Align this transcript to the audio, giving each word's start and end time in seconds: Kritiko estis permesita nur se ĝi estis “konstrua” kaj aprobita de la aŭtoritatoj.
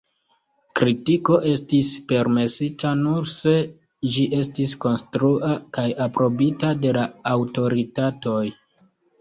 Kritiko 0.77 1.35
estis 1.49 1.91
permesita 2.11 2.93
nur 3.03 3.29
se 3.35 3.53
ĝi 4.15 4.25
estis 4.39 4.75
“konstrua” 4.87 5.53
kaj 5.79 5.87
aprobita 6.07 6.73
de 6.87 6.97
la 7.01 7.05
aŭtoritatoj. 7.35 8.45